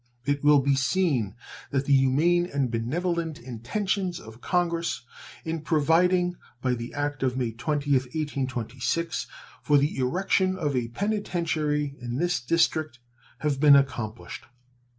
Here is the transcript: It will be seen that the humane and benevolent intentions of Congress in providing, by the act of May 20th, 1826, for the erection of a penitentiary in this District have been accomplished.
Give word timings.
It 0.25 0.43
will 0.43 0.59
be 0.61 0.73
seen 0.73 1.35
that 1.69 1.85
the 1.85 1.93
humane 1.95 2.47
and 2.47 2.71
benevolent 2.71 3.37
intentions 3.37 4.19
of 4.19 4.41
Congress 4.41 5.03
in 5.45 5.61
providing, 5.61 6.37
by 6.59 6.73
the 6.73 6.91
act 6.95 7.21
of 7.21 7.37
May 7.37 7.51
20th, 7.51 8.09
1826, 8.15 9.27
for 9.61 9.77
the 9.77 9.95
erection 9.99 10.55
of 10.57 10.75
a 10.75 10.87
penitentiary 10.87 11.97
in 11.99 12.15
this 12.17 12.39
District 12.41 12.97
have 13.41 13.59
been 13.59 13.75
accomplished. 13.75 14.47